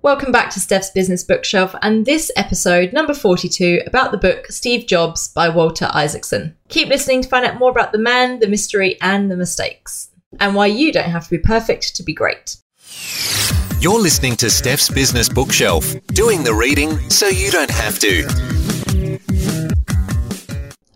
[0.00, 4.86] Welcome back to Steph's Business Bookshelf and this episode, number 42, about the book Steve
[4.86, 6.54] Jobs by Walter Isaacson.
[6.68, 10.54] Keep listening to find out more about the man, the mystery, and the mistakes, and
[10.54, 12.58] why you don't have to be perfect to be great.
[13.80, 19.18] You're listening to Steph's Business Bookshelf, doing the reading so you don't have to.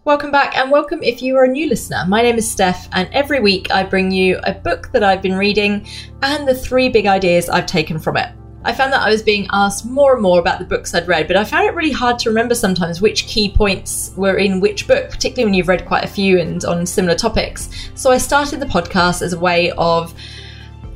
[0.05, 2.05] Welcome back, and welcome if you are a new listener.
[2.07, 5.35] My name is Steph, and every week I bring you a book that I've been
[5.35, 5.89] reading
[6.23, 8.33] and the three big ideas I've taken from it.
[8.65, 11.27] I found that I was being asked more and more about the books I'd read,
[11.27, 14.87] but I found it really hard to remember sometimes which key points were in which
[14.87, 17.71] book, particularly when you've read quite a few and on similar topics.
[17.97, 20.15] So I started the podcast as a way of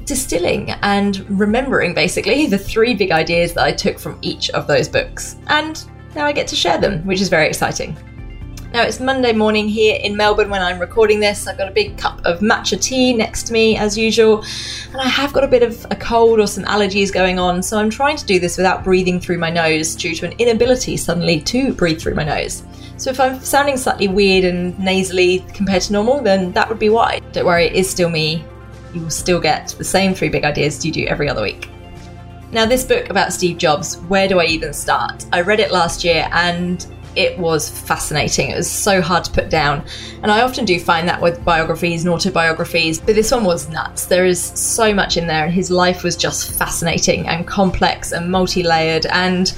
[0.04, 4.88] distilling and remembering basically the three big ideas that I took from each of those
[4.88, 5.34] books.
[5.48, 7.96] And now I get to share them, which is very exciting.
[8.76, 11.46] Now it's Monday morning here in Melbourne when I'm recording this.
[11.46, 14.44] I've got a big cup of matcha tea next to me as usual,
[14.92, 17.78] and I have got a bit of a cold or some allergies going on, so
[17.78, 21.40] I'm trying to do this without breathing through my nose due to an inability suddenly
[21.40, 22.64] to breathe through my nose.
[22.98, 26.90] So if I'm sounding slightly weird and nasally compared to normal, then that would be
[26.90, 27.20] why.
[27.32, 28.44] Don't worry, it is still me.
[28.92, 31.70] You will still get the same three big ideas you do every other week.
[32.52, 35.24] Now, this book about Steve Jobs, where do I even start?
[35.32, 36.86] I read it last year and
[37.16, 38.50] it was fascinating.
[38.50, 39.84] It was so hard to put down.
[40.22, 44.06] And I often do find that with biographies and autobiographies, but this one was nuts.
[44.06, 48.30] There is so much in there, and his life was just fascinating and complex and
[48.30, 49.06] multi layered.
[49.06, 49.52] And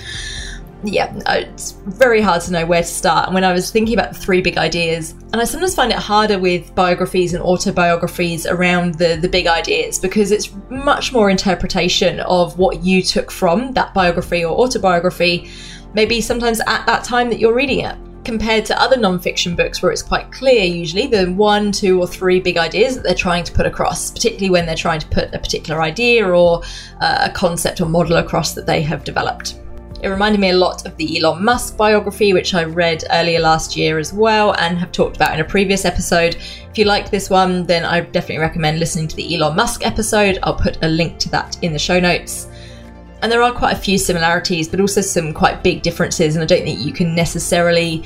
[0.84, 3.26] yeah, it's very hard to know where to start.
[3.26, 5.98] And when I was thinking about the three big ideas, and I sometimes find it
[5.98, 12.20] harder with biographies and autobiographies around the, the big ideas because it's much more interpretation
[12.20, 15.50] of what you took from that biography or autobiography
[15.98, 17.96] maybe sometimes at that time that you're reading it.
[18.22, 22.38] Compared to other non-fiction books where it's quite clear, usually, the one, two, or three
[22.38, 25.38] big ideas that they're trying to put across, particularly when they're trying to put a
[25.40, 26.62] particular idea or
[27.00, 29.58] uh, a concept or model across that they have developed.
[30.00, 33.76] It reminded me a lot of the Elon Musk biography, which I read earlier last
[33.76, 36.36] year as well and have talked about in a previous episode.
[36.70, 40.38] If you liked this one, then I definitely recommend listening to the Elon Musk episode.
[40.44, 42.46] I'll put a link to that in the show notes.
[43.20, 46.46] And there are quite a few similarities, but also some quite big differences, and I
[46.46, 48.04] don't think you can necessarily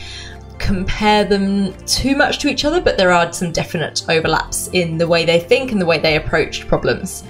[0.59, 5.07] compare them too much to each other, but there are some definite overlaps in the
[5.07, 7.25] way they think and the way they approach problems.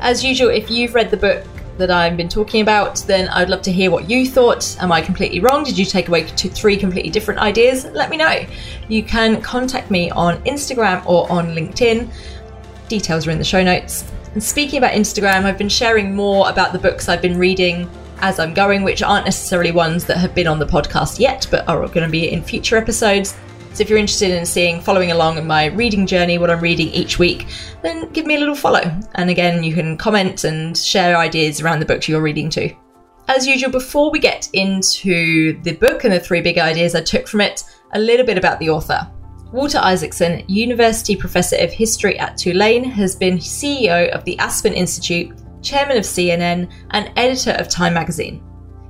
[0.00, 1.46] As usual, if you've read the book
[1.78, 4.76] that I've been talking about, then I'd love to hear what you thought.
[4.80, 5.64] Am I completely wrong?
[5.64, 7.84] Did you take away two, three completely different ideas?
[7.84, 8.46] Let me know.
[8.88, 12.08] You can contact me on Instagram or on LinkedIn.
[12.88, 14.04] Details are in the show notes.
[14.34, 18.40] And speaking about Instagram, I've been sharing more about the books I've been reading as
[18.40, 21.86] I'm going, which aren't necessarily ones that have been on the podcast yet, but are
[21.86, 23.36] going to be in future episodes.
[23.74, 26.88] So if you're interested in seeing, following along in my reading journey, what I'm reading
[26.88, 27.46] each week,
[27.82, 28.82] then give me a little follow.
[29.14, 32.70] And again, you can comment and share ideas around the books you're reading too.
[33.28, 37.28] As usual, before we get into the book and the three big ideas I took
[37.28, 37.62] from it,
[37.92, 39.08] a little bit about the author.
[39.54, 45.32] Walter Isaacson, University Professor of History at Tulane, has been CEO of the Aspen Institute,
[45.62, 48.42] Chairman of CNN, and Editor of Time magazine.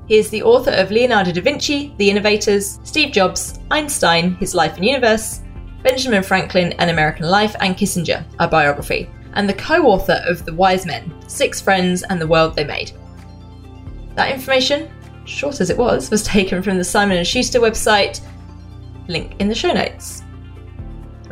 [0.09, 4.77] He is the author of Leonardo da Vinci, The Innovators, Steve Jobs, Einstein, His Life
[4.77, 5.43] and Universe,
[5.83, 10.55] Benjamin Franklin, An American Life, and Kissinger, a biography, and the co author of The
[10.55, 12.93] Wise Men, Six Friends and the World They Made.
[14.15, 14.91] That information,
[15.27, 18.23] short as it was, was taken from the Simon & Schuster website,
[19.09, 20.24] link in the show notes.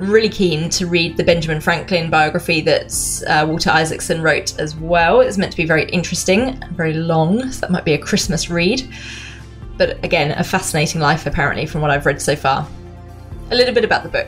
[0.02, 5.20] Really keen to read the Benjamin Franklin biography that uh, Walter Isaacson wrote as well.
[5.20, 8.82] It's meant to be very interesting, very long, so that might be a Christmas read.
[9.78, 12.66] But again, a fascinating life apparently from what I've read so far.
[13.52, 14.26] A little bit about the book.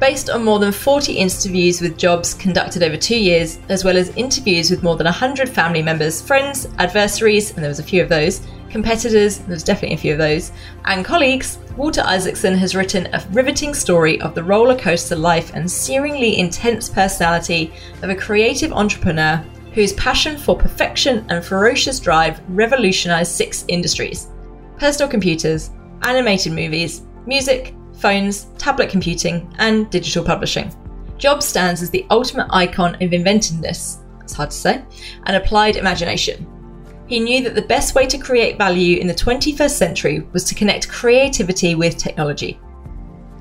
[0.00, 4.08] Based on more than 40 interviews with Jobs conducted over two years, as well as
[4.16, 8.08] interviews with more than 100 family members, friends, adversaries, and there was a few of
[8.08, 8.40] those,
[8.70, 10.52] competitors, there's definitely a few of those,
[10.84, 15.64] and colleagues, Walter Isaacson has written a riveting story of the roller coaster life and
[15.64, 17.72] searingly intense personality
[18.02, 24.28] of a creative entrepreneur whose passion for perfection and ferocious drive revolutionized six industries
[24.78, 25.70] personal computers,
[26.02, 30.74] animated movies, music, phones, tablet computing, and digital publishing.
[31.18, 34.84] Jobs stands as the ultimate icon of inventiveness, it's hard to say,
[35.24, 36.46] and applied imagination.
[37.06, 40.56] He knew that the best way to create value in the 21st century was to
[40.56, 42.58] connect creativity with technology.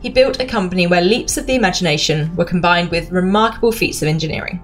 [0.02, 4.08] He built a company where leaps of the imagination were combined with remarkable feats of
[4.08, 4.64] engineering.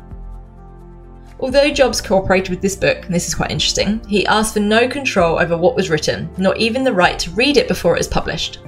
[1.39, 4.88] Although Jobs cooperated with this book, and this is quite interesting, he asked for no
[4.88, 8.07] control over what was written, not even the right to read it before it was
[8.07, 8.59] published.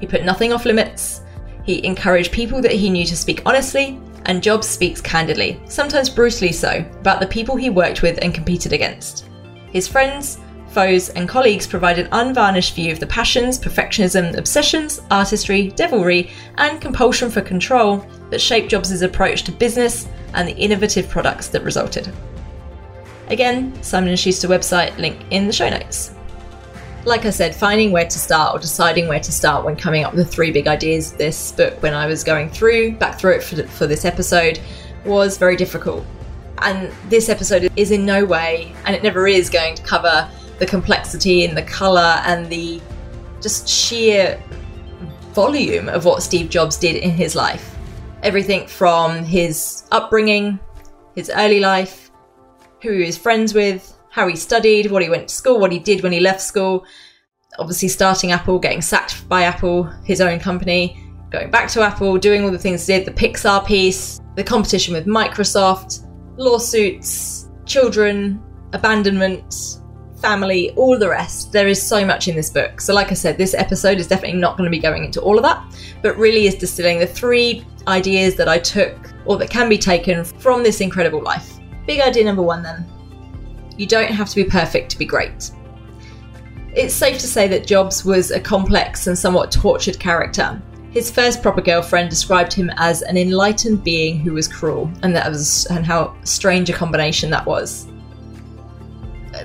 [0.00, 1.22] He put nothing off limits.
[1.64, 6.52] He encouraged people that he knew to speak honestly, and Jobs speaks candidly, sometimes brutally
[6.52, 9.27] so, about the people he worked with and competed against.
[9.72, 10.38] His friends,
[10.68, 16.80] foes, and colleagues provide an unvarnished view of the passions, perfectionism, obsessions, artistry, devilry, and
[16.80, 22.12] compulsion for control that shaped Jobs' approach to business and the innovative products that resulted.
[23.28, 26.14] Again, Simon & Schuster website link in the show notes.
[27.04, 30.14] Like I said, finding where to start or deciding where to start when coming up
[30.14, 33.36] with the three big ideas of this book when I was going through, back through
[33.36, 34.60] it for, for this episode,
[35.04, 36.04] was very difficult.
[36.62, 40.28] And this episode is in no way, and it never is, going to cover
[40.58, 42.80] the complexity and the colour and the
[43.40, 44.42] just sheer
[45.32, 47.76] volume of what Steve Jobs did in his life.
[48.22, 50.58] Everything from his upbringing,
[51.14, 52.10] his early life,
[52.82, 55.78] who he was friends with, how he studied, what he went to school, what he
[55.78, 56.84] did when he left school.
[57.58, 61.00] Obviously, starting Apple, getting sacked by Apple, his own company,
[61.30, 64.94] going back to Apple, doing all the things he did, the Pixar piece, the competition
[64.94, 66.04] with Microsoft,
[66.38, 68.42] lawsuits, children,
[68.72, 69.54] abandonment,
[70.22, 71.52] family, all the rest.
[71.52, 72.80] There is so much in this book.
[72.80, 75.36] So, like I said, this episode is definitely not going to be going into all
[75.36, 75.62] of that,
[76.02, 78.96] but really is distilling the three ideas that I took
[79.26, 81.58] or that can be taken from this incredible life.
[81.86, 82.86] Big idea number one then
[83.78, 85.52] you don't have to be perfect to be great.
[86.74, 90.60] It's safe to say that Jobs was a complex and somewhat tortured character.
[90.90, 95.28] His first proper girlfriend described him as an enlightened being who was cruel, and that
[95.28, 97.86] was and how strange a combination that was.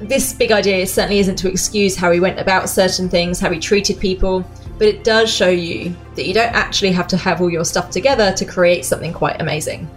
[0.02, 3.60] This big idea certainly isn't to excuse how he went about certain things, how he
[3.60, 4.46] treated people,
[4.78, 7.90] but it does show you that you don't actually have to have all your stuff
[7.90, 9.90] together to create something quite amazing.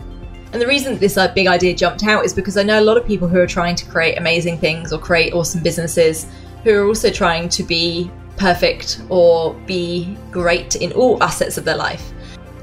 [0.52, 2.96] And the reason this uh, big idea jumped out is because I know a lot
[2.96, 6.26] of people who are trying to create amazing things or create awesome businesses
[6.64, 11.76] who are also trying to be perfect or be great in all assets of their
[11.76, 12.12] life.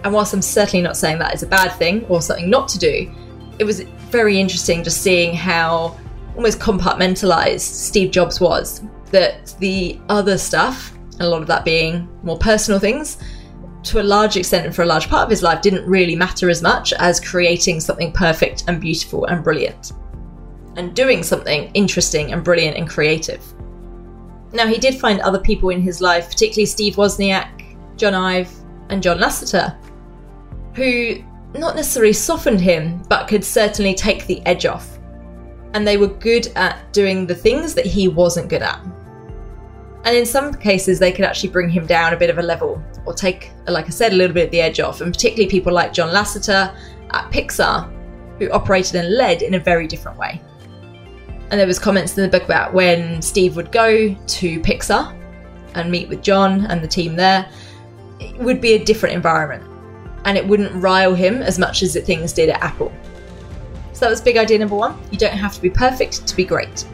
[0.03, 2.79] And whilst I'm certainly not saying that is a bad thing or something not to
[2.79, 3.11] do,
[3.59, 5.97] it was very interesting just seeing how
[6.35, 8.81] almost compartmentalized Steve Jobs was.
[9.11, 13.17] That the other stuff, and a lot of that being more personal things,
[13.83, 16.49] to a large extent and for a large part of his life didn't really matter
[16.49, 19.91] as much as creating something perfect and beautiful and brilliant.
[20.75, 23.43] And doing something interesting and brilliant and creative.
[24.53, 28.51] Now, he did find other people in his life, particularly Steve Wozniak, John Ive,
[28.89, 29.75] and John Lasseter,
[30.75, 31.23] who
[31.57, 35.00] not necessarily softened him, but could certainly take the edge off.
[35.73, 38.79] And they were good at doing the things that he wasn't good at.
[40.05, 42.83] And in some cases, they could actually bring him down a bit of a level
[43.06, 45.01] or take, like I said, a little bit of the edge off.
[45.01, 46.75] And particularly people like John Lasseter
[47.11, 47.89] at Pixar,
[48.38, 50.41] who operated and led in a very different way.
[51.53, 55.15] And there was comments in the book about when Steve would go to Pixar
[55.75, 57.47] and meet with John and the team there,
[58.19, 59.63] it would be a different environment.
[60.25, 62.91] And it wouldn't rile him as much as it things did at Apple.
[63.91, 65.00] So that was big idea number one.
[65.11, 66.88] You don't have to be perfect to be great.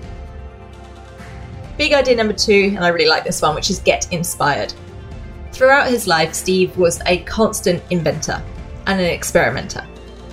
[1.77, 4.73] Big idea number two, and I really like this one, which is get inspired.
[5.53, 8.43] Throughout his life, Steve was a constant inventor
[8.87, 9.87] and an experimenter.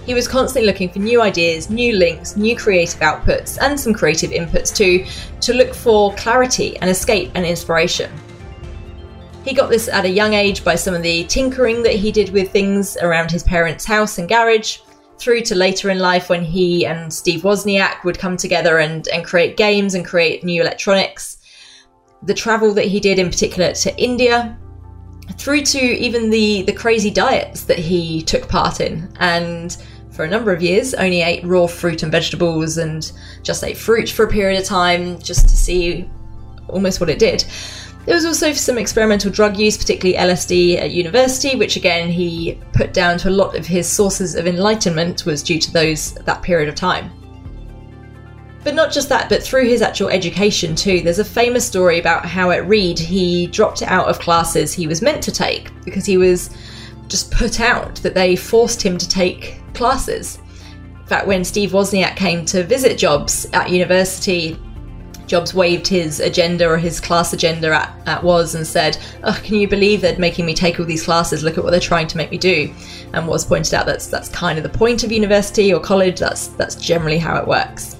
[0.06, 4.30] He was constantly looking for new ideas, new links, new creative outputs, and some creative
[4.30, 5.04] inputs too,
[5.40, 8.10] to look for clarity and escape and inspiration.
[9.44, 12.30] He got this at a young age by some of the tinkering that he did
[12.30, 14.78] with things around his parents' house and garage,
[15.18, 19.24] through to later in life when he and Steve Wozniak would come together and, and
[19.24, 21.36] create games and create new electronics
[22.22, 24.58] the travel that he did in particular to India,
[25.36, 29.12] through to even the, the crazy diets that he took part in.
[29.20, 29.76] And
[30.16, 34.08] for a number of years, only ate raw fruit and vegetables and just ate fruit
[34.08, 36.08] for a period of time just to see
[36.68, 37.44] almost what it did.
[38.06, 42.94] There was also some experimental drug use, particularly LSD at university, which again he put
[42.94, 46.68] down to a lot of his sources of enlightenment was due to those that period
[46.68, 47.10] of time.
[48.64, 51.00] But not just that, but through his actual education too.
[51.02, 55.02] There's a famous story about how at Reed he dropped out of classes he was
[55.02, 56.50] meant to take because he was
[57.08, 60.38] just put out that they forced him to take classes.
[61.00, 64.58] In fact, when Steve Wozniak came to visit Jobs at university,
[65.26, 69.56] Jobs waved his agenda or his class agenda at, at Woz and said, oh, Can
[69.56, 71.42] you believe they're making me take all these classes?
[71.42, 72.72] Look at what they're trying to make me do.
[73.12, 76.20] And Woz pointed out that's that's kind of the point of university or college.
[76.20, 77.96] That's that's generally how it works.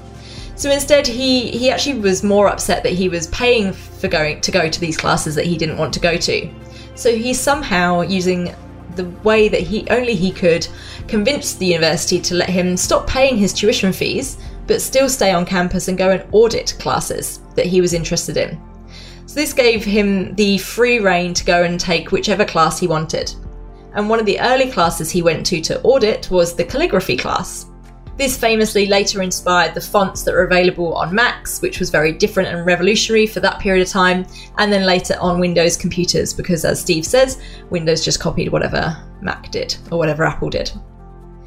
[0.55, 4.51] So instead, he he actually was more upset that he was paying for going to
[4.51, 6.49] go to these classes that he didn't want to go to.
[6.95, 8.55] So he's somehow using
[8.97, 10.67] the way that he only he could
[11.07, 15.47] convince the university to let him stop paying his tuition fees, but still stay on
[15.47, 18.61] campus and go and audit classes that he was interested in.
[19.27, 23.35] So this gave him the free rein to go and take whichever class he wanted.
[23.95, 27.67] And one of the early classes he went to to audit was the calligraphy class.
[28.17, 32.49] This famously later inspired the fonts that were available on Macs, which was very different
[32.49, 36.81] and revolutionary for that period of time, and then later on Windows computers, because as
[36.81, 40.73] Steve says, Windows just copied whatever Mac did or whatever Apple did.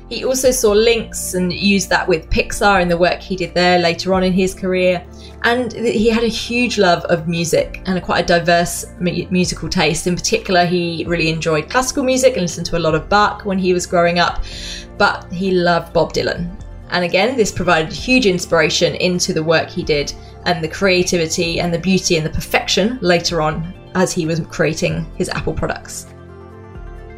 [0.09, 3.77] He also saw links and used that with Pixar in the work he did there
[3.77, 5.05] later on in his career.
[5.43, 10.07] And he had a huge love of music and a quite a diverse musical taste.
[10.07, 13.59] In particular, he really enjoyed classical music and listened to a lot of Bach when
[13.59, 14.43] he was growing up,
[14.97, 16.59] but he loved Bob Dylan.
[16.89, 20.11] And again, this provided huge inspiration into the work he did
[20.45, 25.05] and the creativity and the beauty and the perfection later on as he was creating
[25.17, 26.07] his Apple products.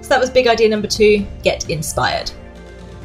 [0.01, 2.31] So that was big idea number two get inspired.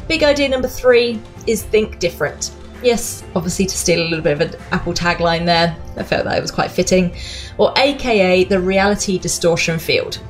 [0.09, 2.53] Big idea number three is think different.
[2.83, 6.39] Yes, obviously to steal a little bit of an Apple tagline there, I felt that
[6.39, 7.17] it was quite fitting,
[7.59, 10.21] or aka the reality distortion field.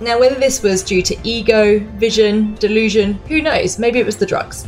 [0.00, 3.78] Now, whether this was due to ego, vision, delusion, who knows?
[3.78, 4.66] Maybe it was the drugs.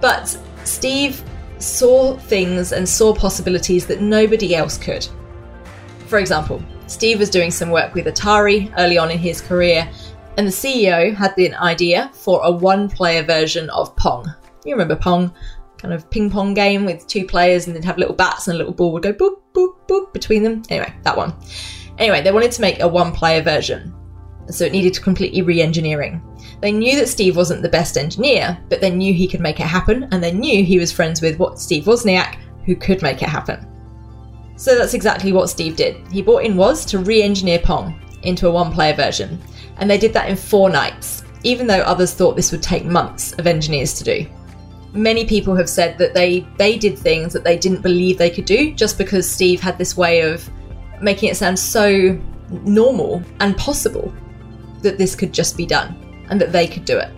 [0.00, 1.22] But Steve
[1.58, 5.06] saw things and saw possibilities that nobody else could.
[6.08, 9.88] For example, Steve was doing some work with Atari early on in his career,
[10.36, 14.26] and the CEO had the idea for a one player version of Pong.
[14.64, 15.32] You remember Pong?
[15.78, 18.58] Kind of ping pong game with two players, and they'd have little bats, and a
[18.58, 20.62] little ball would go boop, boop, boop between them.
[20.70, 21.34] Anyway, that one.
[21.98, 23.94] Anyway, they wanted to make a one player version,
[24.50, 26.22] so it needed to completely re engineering.
[26.60, 29.66] They knew that Steve wasn't the best engineer, but they knew he could make it
[29.66, 33.28] happen, and they knew he was friends with what Steve Wozniak, who could make it
[33.28, 33.66] happen.
[34.56, 35.96] So that's exactly what Steve did.
[36.10, 39.38] He brought in Woz to re engineer Pong into a one player version,
[39.78, 43.32] and they did that in four nights, even though others thought this would take months
[43.34, 44.26] of engineers to do.
[44.92, 48.44] Many people have said that they, they did things that they didn't believe they could
[48.44, 50.48] do just because Steve had this way of
[51.00, 52.18] making it sound so
[52.50, 54.12] normal and possible
[54.82, 57.10] that this could just be done and that they could do it.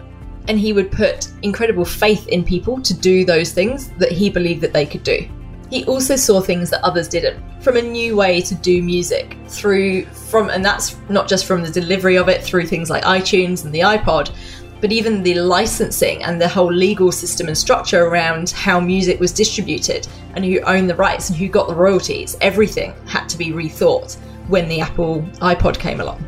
[0.49, 4.61] And he would put incredible faith in people to do those things that he believed
[4.63, 5.29] that they could do.
[5.71, 10.05] He also saw things that others didn't, from a new way to do music through
[10.07, 13.75] from and that's not just from the delivery of it through things like iTunes and
[13.75, 14.33] the iPod,
[14.81, 19.33] but even the licensing and the whole legal system and structure around how music was
[19.33, 22.37] distributed and who owned the rights and who got the royalties.
[22.41, 26.25] Everything had to be rethought when the Apple iPod came along.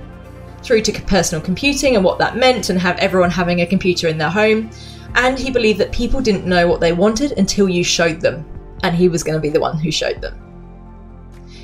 [0.64, 4.18] Through to personal computing and what that meant, and have everyone having a computer in
[4.18, 4.70] their home.
[5.14, 8.44] And he believed that people didn't know what they wanted until you showed them
[8.82, 10.48] and he was going to be the one who showed them.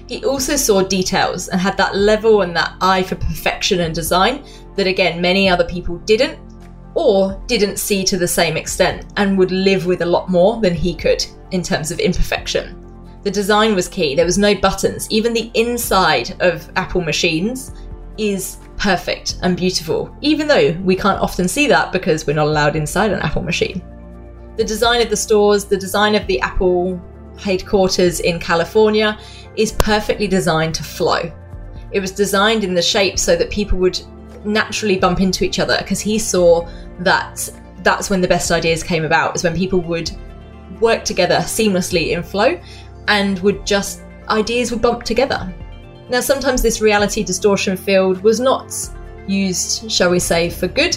[0.07, 4.45] He also saw details and had that level and that eye for perfection and design
[4.77, 6.39] that, again, many other people didn't
[6.95, 10.75] or didn't see to the same extent and would live with a lot more than
[10.75, 12.81] he could in terms of imperfection.
[13.23, 14.15] The design was key.
[14.15, 15.11] There was no buttons.
[15.11, 17.73] Even the inside of Apple machines
[18.19, 22.77] is perfect and beautiful, even though we can't often see that because we're not allowed
[22.77, 23.83] inside an Apple machine
[24.57, 27.01] the design of the stores, the design of the Apple
[27.39, 29.19] headquarters in California
[29.57, 31.33] is perfectly designed to flow.
[31.91, 34.01] It was designed in the shape so that people would
[34.45, 36.69] naturally bump into each other because he saw
[37.01, 37.49] that
[37.83, 40.11] that's when the best ideas came about, is when people would
[40.81, 42.61] work together seamlessly in flow
[43.09, 45.53] and would just, ideas would bump together.
[46.09, 48.75] Now, sometimes this reality distortion field was not
[49.27, 50.97] used, shall we say, for good,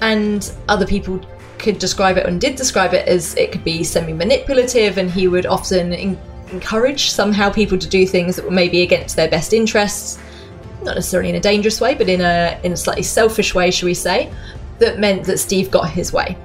[0.00, 1.20] and other people
[1.62, 5.28] could describe it and did describe it as it could be semi manipulative, and he
[5.28, 6.18] would often in-
[6.50, 10.18] encourage somehow people to do things that were maybe against their best interests,
[10.82, 13.86] not necessarily in a dangerous way, but in a in a slightly selfish way, shall
[13.86, 14.30] we say,
[14.78, 16.36] that meant that Steve got his way.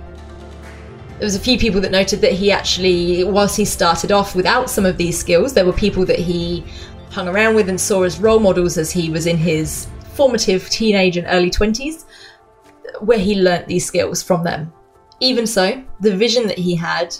[1.17, 4.69] There was a few people that noted that he actually, whilst he started off without
[4.69, 6.63] some of these skills, there were people that he
[7.09, 11.17] hung around with and saw as role models as he was in his formative teenage
[11.17, 12.05] and early 20s,
[12.99, 14.71] where he learnt these skills from them.
[15.19, 17.15] Even so, the vision that he had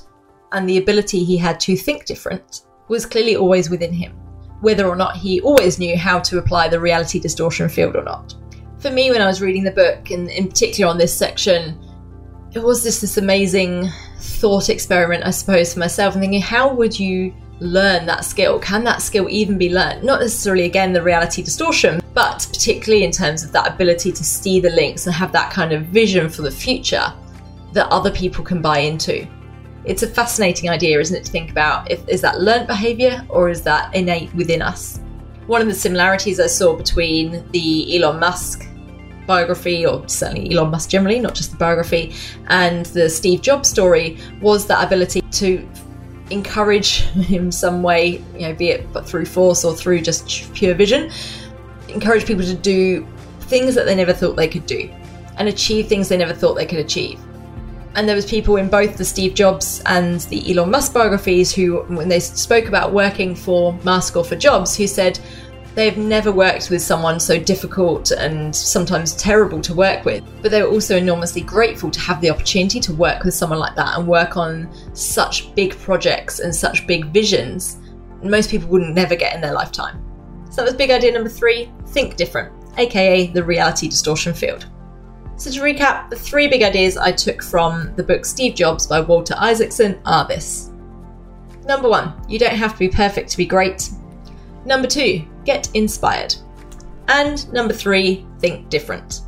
[0.52, 4.14] and the ability he had to think different was clearly always within him,
[4.62, 8.36] whether or not he always knew how to apply the reality distortion field or not.
[8.80, 11.80] For me, when I was reading the book, and in particular on this section,
[12.54, 13.90] it was just this amazing
[14.20, 18.60] thought experiment, I suppose, for myself, and thinking, how would you learn that skill?
[18.60, 20.04] Can that skill even be learned?
[20.04, 24.60] Not necessarily, again, the reality distortion, but particularly in terms of that ability to see
[24.60, 27.12] the links and have that kind of vision for the future
[27.74, 29.28] that other people can buy into.
[29.86, 33.50] It's a fascinating idea, isn't it, to think about if is that learnt behavior or
[33.50, 35.00] is that innate within us?
[35.48, 38.68] One of the similarities I saw between the Elon Musk
[39.26, 42.14] biography, or certainly Elon Musk generally, not just the biography,
[42.48, 45.68] and the Steve Jobs story was that ability to
[46.32, 51.12] encourage in some way, you know, be it through force or through just pure vision,
[51.88, 53.08] encourage people to do
[53.42, 54.90] things that they never thought they could do
[55.38, 57.20] and achieve things they never thought they could achieve
[57.98, 61.82] And there was people in both the Steve Jobs and the Elon Musk biographies who,
[61.88, 65.20] when they spoke about working for Musk or for Jobs, who said
[65.74, 70.24] they've never worked with someone so difficult and sometimes terrible to work with.
[70.44, 73.76] But they were also enormously grateful to have the opportunity to work with someone like
[73.78, 77.78] that and work on such big projects and such big visions.
[78.22, 80.04] Most people wouldn't never get in their lifetime.
[80.52, 84.68] So that was big idea number three think different, aka the reality distortion field.
[85.38, 89.00] So, to recap, the three big ideas I took from the book Steve Jobs by
[89.00, 90.72] Walter Isaacson are this.
[91.66, 93.92] Number one, you don't have to be perfect to be great.
[94.66, 96.34] Number two, get inspired.
[97.08, 99.22] And number three, think different.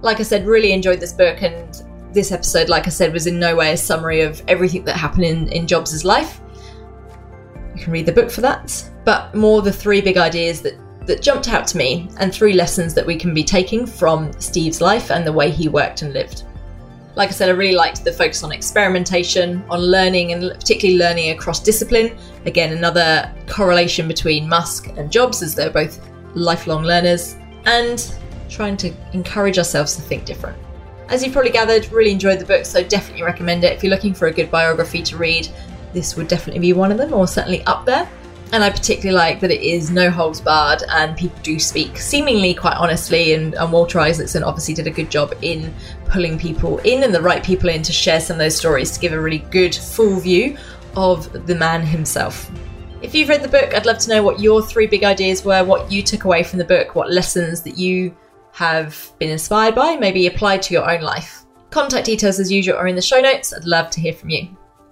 [0.00, 1.82] Like I said, really enjoyed this book, and
[2.14, 5.24] this episode, like I said, was in no way a summary of everything that happened
[5.24, 6.40] in, in Jobs' life.
[7.76, 11.22] You can read the book for that, but more the three big ideas that that
[11.22, 15.10] jumped out to me and three lessons that we can be taking from Steve's life
[15.10, 16.44] and the way he worked and lived.
[17.16, 21.30] Like I said, I really liked the focus on experimentation, on learning, and particularly learning
[21.30, 22.16] across discipline.
[22.46, 25.98] Again, another correlation between Musk and Jobs, as they're both
[26.34, 28.14] lifelong learners, and
[28.48, 30.56] trying to encourage ourselves to think different.
[31.08, 33.72] As you've probably gathered, really enjoyed the book, so definitely recommend it.
[33.72, 35.48] If you're looking for a good biography to read,
[35.94, 38.08] this would definitely be one of them, or certainly up there.
[38.52, 42.54] And I particularly like that it is no holds barred and people do speak seemingly
[42.54, 43.34] quite honestly.
[43.34, 45.74] And, and, Walter Isaacson obviously did a good job in
[46.06, 49.00] pulling people in and the right people in to share some of those stories to
[49.00, 50.56] give a really good full view
[50.96, 52.50] of the man himself.
[53.02, 55.62] If you've read the book, I'd love to know what your three big ideas were,
[55.62, 58.16] what you took away from the book, what lessons that you
[58.52, 61.44] have been inspired by, maybe applied to your own life.
[61.70, 63.52] Contact details as usual are in the show notes.
[63.52, 64.48] I'd love to hear from you.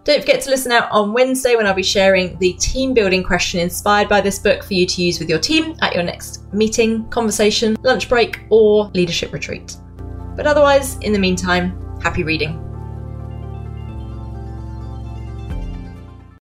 [0.07, 3.59] Don't forget to listen out on Wednesday when I'll be sharing the team building question
[3.59, 7.09] inspired by this book for you to use with your team at your next meeting,
[7.09, 9.77] conversation, lunch break, or leadership retreat.
[10.37, 12.66] But otherwise, in the meantime, happy reading.